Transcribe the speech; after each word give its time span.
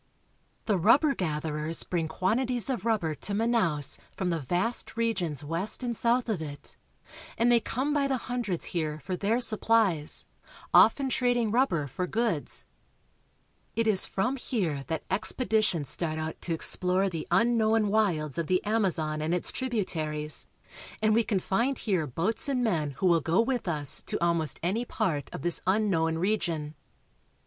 The 0.65 0.79
rubber 0.79 1.13
gatherers 1.13 1.83
bring 1.83 2.07
quantities 2.07 2.71
of 2.71 2.85
rubber 2.87 3.13
to 3.13 3.33
Manaos 3.35 3.99
from 4.11 4.31
the 4.31 4.39
vast 4.39 4.97
regions 4.97 5.43
west 5.43 5.83
and 5.83 5.95
south 5.95 6.27
of 6.27 6.41
it, 6.41 6.75
and 7.37 7.51
they 7.51 7.59
come 7.59 7.93
by 7.93 8.07
the 8.07 8.17
hundreds 8.17 8.65
here 8.73 8.99
for 9.01 9.15
their 9.15 9.39
supplies, 9.39 10.25
often 10.73 11.05
Wharves, 11.05 11.09
Manaos. 11.11 11.17
trading 11.17 11.51
rubber 11.51 11.85
for 11.85 12.07
goods. 12.07 12.65
It 13.75 13.85
is 13.85 14.07
from 14.07 14.37
here 14.37 14.83
that 14.87 15.03
expeditions 15.11 15.89
start 15.89 16.17
out 16.17 16.41
to 16.41 16.53
explore 16.55 17.07
the 17.07 17.27
unknown 17.29 17.87
wilds 17.89 18.39
of 18.39 18.47
the 18.47 18.65
Amazon 18.65 19.21
and 19.21 19.35
its 19.35 19.51
tributaries, 19.51 20.47
and 20.99 21.13
we 21.13 21.23
can 21.23 21.37
find 21.37 21.77
here 21.77 22.07
boats 22.07 22.49
and 22.49 22.63
men 22.63 22.89
who 22.97 23.05
will 23.05 23.21
go 23.21 23.39
with 23.39 23.67
us 23.67 24.01
to 24.07 24.17
almost 24.19 24.59
any 24.63 24.83
part 24.83 25.29
of 25.31 25.43
this 25.43 25.61
unknown 25.67 26.17
region. 26.17 26.73